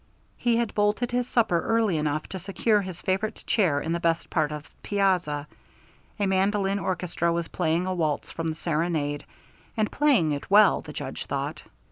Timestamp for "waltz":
7.93-8.31